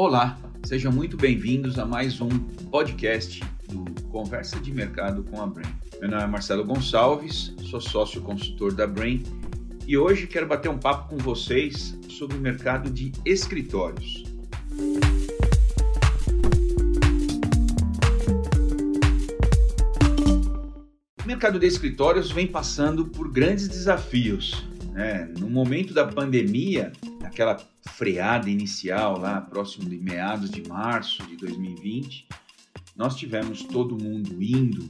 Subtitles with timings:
[0.00, 2.28] Olá, sejam muito bem-vindos a mais um
[2.70, 5.66] podcast do Conversa de Mercado com a Brain.
[6.00, 9.24] Meu nome é Marcelo Gonçalves, sou sócio consultor da Brain
[9.88, 14.22] e hoje quero bater um papo com vocês sobre o mercado de escritórios.
[21.20, 24.64] O mercado de escritórios vem passando por grandes desafios.
[24.92, 25.28] Né?
[25.40, 26.92] No momento da pandemia,
[27.28, 27.56] aquela
[27.90, 32.26] freada inicial lá próximo de meados de março de 2020,
[32.96, 34.88] nós tivemos todo mundo indo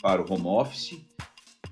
[0.00, 1.00] para o home office.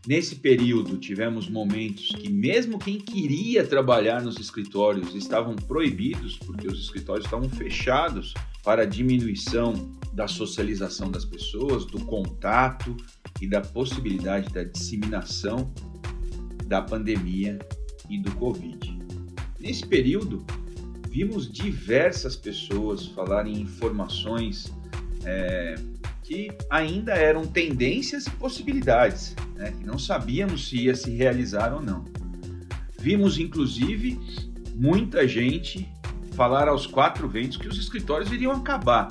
[0.07, 6.81] Nesse período tivemos momentos que mesmo quem queria trabalhar nos escritórios estavam proibidos, porque os
[6.81, 8.33] escritórios estavam fechados
[8.65, 12.97] para a diminuição da socialização das pessoas, do contato
[13.41, 15.73] e da possibilidade da disseminação
[16.67, 17.59] da pandemia
[18.09, 19.00] e do Covid.
[19.61, 20.45] Nesse período,
[21.09, 24.73] vimos diversas pessoas falarem informações
[25.25, 25.75] é,
[26.23, 31.83] que ainda eram tendências e possibilidades, né, que não sabíamos se ia se realizar ou
[31.83, 32.05] não.
[32.99, 34.19] Vimos, inclusive,
[34.75, 35.89] muita gente
[36.33, 39.09] falar aos quatro ventos que os escritórios iriam acabar.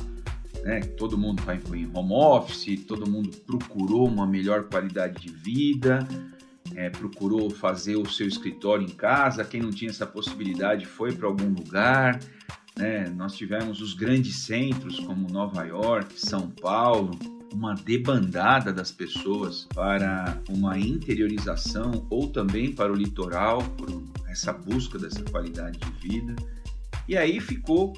[0.63, 0.79] Né?
[0.79, 6.07] Todo mundo foi em home office, todo mundo procurou uma melhor qualidade de vida,
[6.75, 11.27] é, procurou fazer o seu escritório em casa, quem não tinha essa possibilidade foi para
[11.27, 12.19] algum lugar.
[12.77, 13.09] Né?
[13.09, 17.11] Nós tivemos os grandes centros como Nova York, São Paulo,
[17.53, 24.97] uma debandada das pessoas para uma interiorização ou também para o litoral, por essa busca
[24.99, 26.35] dessa qualidade de vida.
[27.07, 27.97] E aí ficou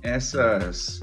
[0.00, 1.00] essas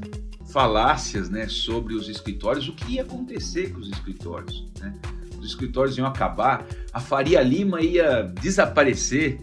[0.51, 4.65] falácias né, sobre os escritórios, o que ia acontecer com os escritórios.
[4.79, 4.93] Né?
[5.41, 9.41] Os escritórios iam acabar, a Faria Lima ia desaparecer.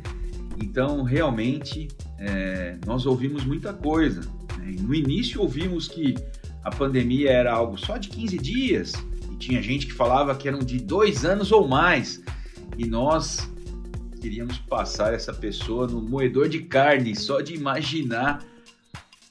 [0.62, 4.20] Então, realmente, é, nós ouvimos muita coisa.
[4.58, 4.76] Né?
[4.80, 6.14] No início, ouvimos que
[6.64, 8.92] a pandemia era algo só de 15 dias,
[9.30, 12.22] e tinha gente que falava que eram de dois anos ou mais.
[12.76, 13.50] E nós
[14.20, 18.44] queríamos passar essa pessoa no moedor de carne, só de imaginar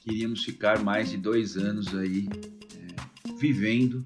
[0.02, 2.28] que iríamos ficar mais de dois anos aí
[2.74, 4.04] é, vivendo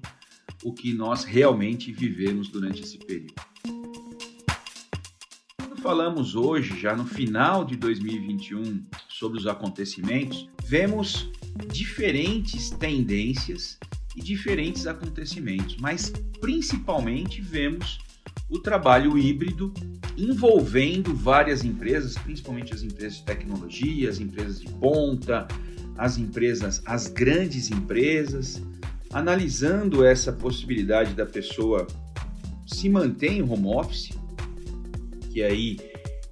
[0.63, 3.33] o que nós realmente vivemos durante esse período.
[5.57, 11.29] Quando falamos hoje, já no final de 2021, sobre os acontecimentos, vemos
[11.71, 13.77] diferentes tendências
[14.15, 17.99] e diferentes acontecimentos, mas principalmente vemos
[18.49, 19.73] o trabalho híbrido
[20.17, 25.47] envolvendo várias empresas, principalmente as empresas de tecnologia, as empresas de ponta,
[25.97, 28.61] as empresas, as grandes empresas,
[29.13, 31.87] analisando essa possibilidade da pessoa
[32.65, 34.09] se manter em home office,
[35.31, 35.77] que aí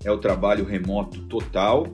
[0.03, 1.87] é o trabalho remoto total.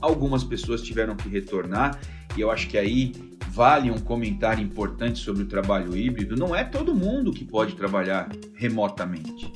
[0.00, 2.00] Algumas pessoas tiveram que retornar
[2.36, 3.12] e eu acho que aí
[3.50, 6.36] vale um comentário importante sobre o trabalho híbrido.
[6.36, 9.52] Não é todo mundo que pode trabalhar remotamente.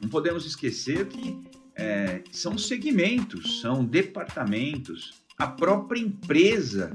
[0.00, 1.42] Não podemos esquecer que
[1.74, 5.24] é, são segmentos, são departamentos.
[5.36, 6.92] A própria empresa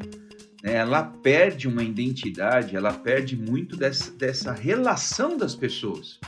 [0.64, 6.20] ela perde uma identidade, ela perde muito dessa, dessa relação das pessoas.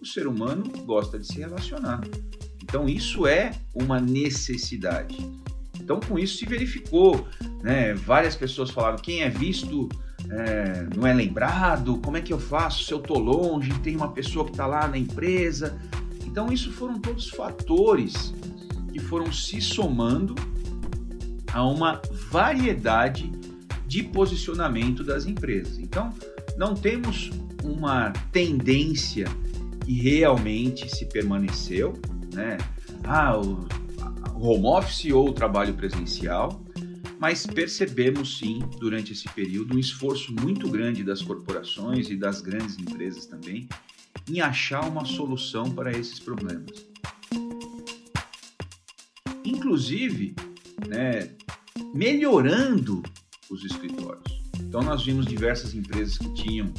[0.00, 2.00] O ser humano gosta de se relacionar.
[2.62, 5.16] Então, isso é uma necessidade.
[5.80, 7.26] Então, com isso se verificou.
[7.62, 7.94] Né?
[7.94, 9.88] Várias pessoas falaram: quem é visto
[10.30, 14.12] é, não é lembrado, como é que eu faço se eu estou longe, tem uma
[14.12, 15.78] pessoa que está lá na empresa.
[16.26, 18.34] Então, isso foram todos fatores
[18.92, 20.34] que foram se somando
[21.52, 22.00] a uma
[22.30, 23.30] variedade
[23.92, 25.78] de posicionamento das empresas.
[25.78, 26.08] Então,
[26.56, 27.30] não temos
[27.62, 29.26] uma tendência
[29.84, 31.92] que realmente se permaneceu,
[32.32, 32.56] né?
[33.04, 33.68] Ah, o,
[34.34, 36.64] home office ou o trabalho presencial,
[37.20, 42.78] mas percebemos sim, durante esse período, um esforço muito grande das corporações e das grandes
[42.78, 43.68] empresas também
[44.26, 46.86] em achar uma solução para esses problemas.
[49.44, 50.34] Inclusive,
[50.88, 51.34] né,
[51.92, 53.02] melhorando
[53.52, 54.42] os escritórios.
[54.60, 56.72] Então nós vimos diversas empresas que tinham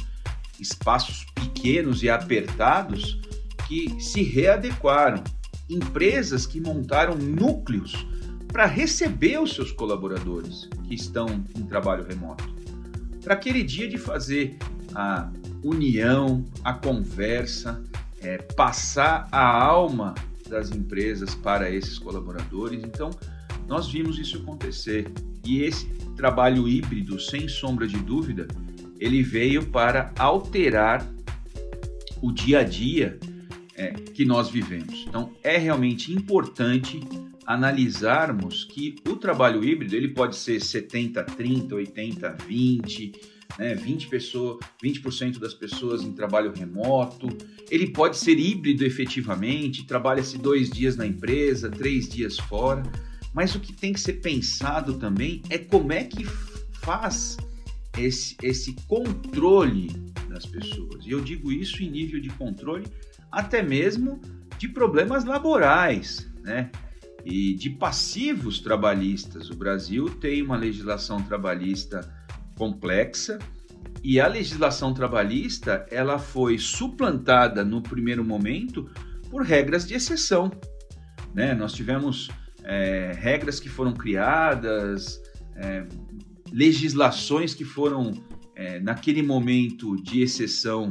[0.60, 3.20] espaços pequenos e apertados
[3.68, 5.22] que se readequaram,
[5.70, 8.06] empresas que montaram núcleos
[8.48, 11.26] para receber os seus colaboradores que estão
[11.56, 12.44] em trabalho remoto.
[13.22, 14.58] Para aquele dia de fazer
[14.94, 15.30] a
[15.62, 17.82] união, a conversa,
[18.20, 20.14] é, passar a alma
[20.48, 22.82] das empresas para esses colaboradores.
[22.84, 23.10] Então,
[23.66, 25.10] nós vimos isso acontecer.
[25.44, 28.46] E esse trabalho híbrido, sem sombra de dúvida,
[28.98, 31.06] ele veio para alterar
[32.22, 33.18] o dia a dia
[33.74, 35.04] é, que nós vivemos.
[35.06, 37.00] Então, é realmente importante
[37.46, 43.12] analisarmos que o trabalho híbrido ele pode ser 70 30, 80 20,
[43.58, 47.28] né, 20 pessoas, 20% das pessoas em trabalho remoto.
[47.70, 52.82] Ele pode ser híbrido efetivamente, trabalha-se dois dias na empresa, três dias fora.
[53.34, 56.24] Mas o que tem que ser pensado também é como é que
[56.80, 57.36] faz
[57.98, 59.88] esse, esse controle
[60.28, 61.04] das pessoas.
[61.04, 62.86] E eu digo isso em nível de controle
[63.30, 64.20] até mesmo
[64.56, 66.70] de problemas laborais, né?
[67.24, 69.50] E de passivos trabalhistas.
[69.50, 72.08] O Brasil tem uma legislação trabalhista
[72.56, 73.38] complexa
[74.02, 78.90] e a legislação trabalhista ela foi suplantada no primeiro momento
[79.30, 80.52] por regras de exceção.
[81.34, 81.54] Né?
[81.54, 82.30] Nós tivemos
[82.64, 85.22] é, regras que foram criadas,
[85.56, 85.86] é,
[86.52, 88.12] legislações que foram,
[88.56, 90.88] é, naquele momento de exceção,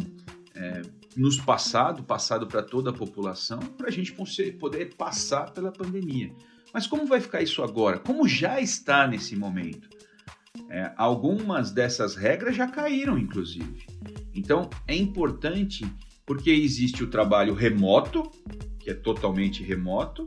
[0.55, 0.81] é,
[1.15, 4.13] nos passado, passado para toda a população, para a gente
[4.59, 6.31] poder passar pela pandemia.
[6.73, 7.99] Mas como vai ficar isso agora?
[7.99, 9.89] Como já está nesse momento?
[10.69, 13.85] É, algumas dessas regras já caíram, inclusive.
[14.33, 15.85] Então é importante
[16.25, 18.23] porque existe o trabalho remoto,
[18.79, 20.25] que é totalmente remoto,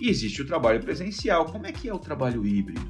[0.00, 1.46] e existe o trabalho presencial.
[1.46, 2.80] Como é que é o trabalho híbrido?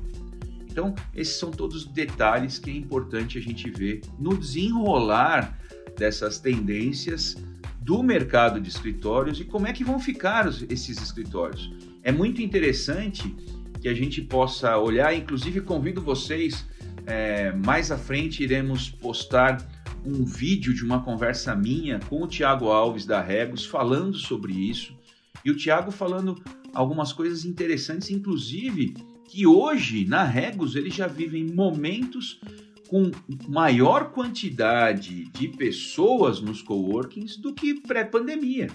[0.71, 5.59] Então, esses são todos detalhes que é importante a gente ver no desenrolar
[5.97, 7.37] dessas tendências
[7.81, 11.73] do mercado de escritórios e como é que vão ficar os, esses escritórios.
[12.03, 13.35] É muito interessante
[13.81, 16.67] que a gente possa olhar, inclusive convido vocês,
[17.07, 19.67] é, mais à frente iremos postar
[20.05, 24.97] um vídeo de uma conversa minha com o Tiago Alves da Regos falando sobre isso
[25.45, 26.41] e o Tiago falando
[26.73, 28.94] algumas coisas interessantes, inclusive
[29.29, 32.41] que hoje na Regos eles já vivem momentos
[32.88, 33.11] com
[33.47, 38.70] maior quantidade de pessoas nos coworkings do que pré-pandemia.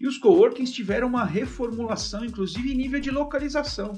[0.00, 3.92] E os coworkings tiveram uma reformulação, inclusive em nível de localização.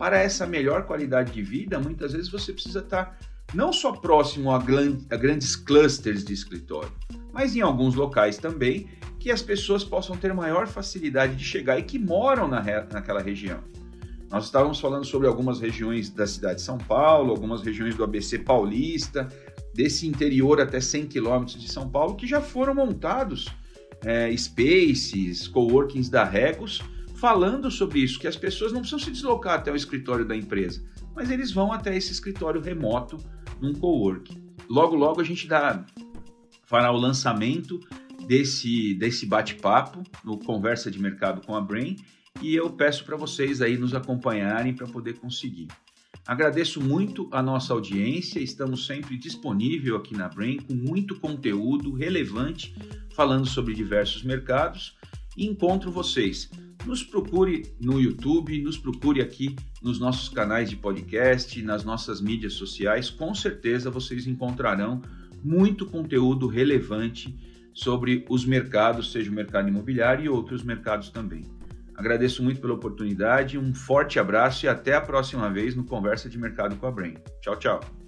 [0.00, 3.18] Para essa melhor qualidade de vida, muitas vezes você precisa estar
[3.52, 6.90] não só próximo a, a grandes clusters de escritório,
[7.34, 8.88] mas em alguns locais também
[9.18, 13.62] que as pessoas possam ter maior facilidade de chegar e que moram na, naquela região.
[14.30, 18.38] Nós estávamos falando sobre algumas regiões da cidade de São Paulo, algumas regiões do ABC
[18.38, 19.28] paulista,
[19.74, 23.48] desse interior até 100 quilômetros de São Paulo, que já foram montados
[24.02, 26.80] é, spaces, coworkings da Regos,
[27.20, 30.82] falando sobre isso, que as pessoas não precisam se deslocar até o escritório da empresa,
[31.14, 33.18] mas eles vão até esse escritório remoto
[33.60, 34.42] num coworking.
[34.70, 35.84] Logo, logo a gente dá,
[36.64, 37.78] fará o lançamento
[38.26, 41.96] desse, desse bate-papo no Conversa de Mercado com a Brain
[42.40, 45.68] e eu peço para vocês aí nos acompanharem para poder conseguir.
[46.26, 52.74] Agradeço muito a nossa audiência, estamos sempre disponível aqui na Brain com muito conteúdo relevante
[53.14, 54.96] falando sobre diversos mercados
[55.36, 56.50] e encontro vocês.
[56.86, 62.54] Nos procure no YouTube, nos procure aqui nos nossos canais de podcast, nas nossas mídias
[62.54, 65.02] sociais, com certeza vocês encontrarão
[65.42, 67.36] muito conteúdo relevante
[67.72, 71.44] sobre os mercados, seja o mercado imobiliário e outros mercados também.
[71.94, 76.38] Agradeço muito pela oportunidade, um forte abraço e até a próxima vez no Conversa de
[76.38, 77.14] Mercado com a Brain.
[77.42, 77.99] Tchau, tchau.